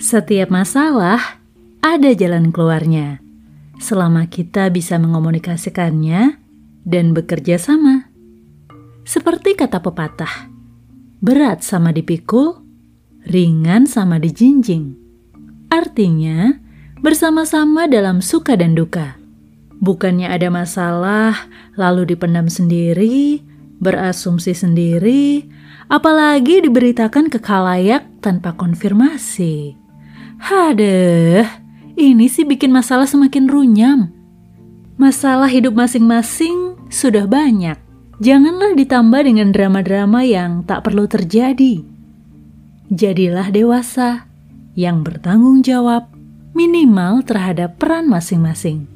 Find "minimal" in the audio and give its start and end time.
46.56-47.20